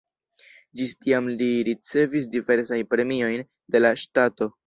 Ĝis 0.79 0.93
tiam 1.05 1.27
li 1.41 1.49
ricevis 1.67 2.27
diversajn 2.37 2.83
premiojn 2.95 3.47
de 3.77 3.85
la 3.85 3.93
ŝtato. 4.05 4.51